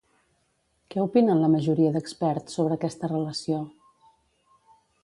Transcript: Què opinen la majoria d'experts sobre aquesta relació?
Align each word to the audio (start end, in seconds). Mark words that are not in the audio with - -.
Què 0.95 1.03
opinen 1.03 1.43
la 1.43 1.51
majoria 1.57 1.93
d'experts 1.99 2.59
sobre 2.59 2.79
aquesta 2.79 3.13
relació? 3.13 3.63